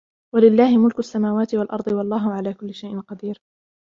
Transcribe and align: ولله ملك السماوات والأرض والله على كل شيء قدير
ولله 0.35 0.77
ملك 0.77 0.99
السماوات 0.99 1.55
والأرض 1.55 1.87
والله 1.91 2.31
على 2.33 2.53
كل 2.53 2.73
شيء 2.73 2.99
قدير 3.01 3.41